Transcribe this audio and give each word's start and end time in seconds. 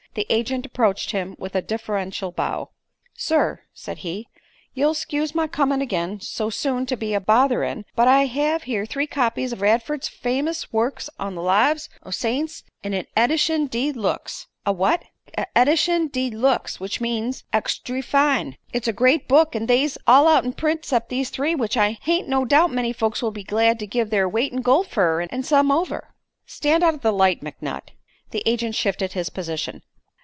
The 0.13 0.27
agent 0.29 0.65
approached 0.65 1.11
him 1.11 1.37
with 1.39 1.55
a 1.55 1.61
deferential 1.61 2.33
bow. 2.33 2.71
"Sir," 3.13 3.61
said 3.73 3.99
he, 3.99 4.27
"you'll 4.73 4.93
'scuse 4.93 5.33
my 5.33 5.47
comin' 5.47 5.81
agin 5.81 6.19
so 6.19 6.49
soon 6.49 6.85
to 6.87 6.97
be 6.97 7.13
a 7.13 7.21
botherin'; 7.21 7.85
but 7.95 8.09
I 8.09 8.25
hev 8.25 8.63
here 8.63 8.85
three 8.85 9.07
copies 9.07 9.53
of 9.53 9.61
Radford's 9.61 10.09
famis 10.09 10.67
wucks 10.73 11.07
on 11.17 11.35
the 11.35 11.41
Lives 11.41 11.87
o' 12.03 12.09
the 12.09 12.11
Saints, 12.11 12.63
in 12.83 12.93
a 12.93 13.05
edishun 13.15 13.67
dee 13.69 13.93
looks" 13.93 14.47
"A 14.65 14.73
what?" 14.73 15.03
"A 15.37 15.45
edishun 15.55 16.09
dee 16.11 16.29
looks, 16.29 16.77
which 16.77 16.99
means 16.99 17.45
extry 17.53 18.01
fine. 18.01 18.57
It's 18.73 18.89
a 18.89 18.91
great 18.91 19.29
book 19.29 19.55
an' 19.55 19.67
they's 19.67 19.97
all 20.05 20.27
out'n 20.27 20.51
print 20.51 20.83
'cept 20.83 21.07
these 21.07 21.29
three, 21.29 21.55
which 21.55 21.77
I 21.77 21.91
hain't 22.01 22.27
no 22.27 22.43
doubt 22.43 22.69
many 22.73 22.91
folks 22.91 23.23
would 23.23 23.33
be 23.33 23.45
glad 23.45 23.79
to 23.79 23.87
give 23.87 24.09
their 24.09 24.27
weight 24.27 24.51
in 24.51 24.59
gold 24.61 24.87
fer, 24.87 25.21
an' 25.21 25.43
some 25.43 25.71
over." 25.71 26.13
"Stand 26.45 26.83
out 26.83 26.95
of 26.95 27.01
the 27.01 27.13
light, 27.13 27.39
McNutt." 27.41 27.91
The 28.31 28.43
agent 28.45 28.75
shifted 28.75 29.13
his 29.13 29.29
position. 29.29 29.83